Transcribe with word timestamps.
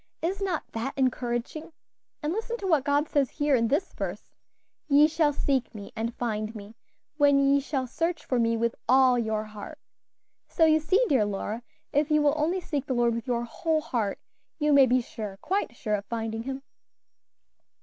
Is 0.23 0.41
not 0.41 0.63
that 0.71 0.93
encouraging? 0.97 1.73
And 2.23 2.33
listen 2.33 2.57
to 2.57 2.65
what 2.65 2.83
God 2.83 3.07
says 3.07 3.29
here 3.29 3.55
in 3.55 3.67
this 3.67 3.93
verse: 3.93 4.31
'Ye 4.87 5.07
shall 5.07 5.31
seek 5.31 5.75
me 5.75 5.91
and 5.95 6.15
find 6.15 6.55
me, 6.55 6.73
when 7.17 7.37
ye 7.37 7.59
shall 7.59 7.85
search 7.85 8.25
for 8.25 8.39
me 8.39 8.57
with 8.57 8.73
all 8.89 9.19
your 9.19 9.43
heart.' 9.43 9.77
So 10.47 10.65
you 10.65 10.79
see, 10.79 11.05
dear 11.07 11.23
Lora, 11.25 11.61
if 11.93 12.09
you 12.09 12.23
will 12.23 12.33
only 12.35 12.61
seek 12.61 12.87
the 12.87 12.95
Lord 12.95 13.13
with 13.13 13.27
your 13.27 13.43
whole 13.43 13.81
heart, 13.81 14.17
you 14.57 14.73
may 14.73 14.87
be 14.87 15.01
sure, 15.01 15.37
quite 15.39 15.75
sure 15.75 15.93
of 15.93 16.05
finding 16.05 16.41
Him." 16.41 16.63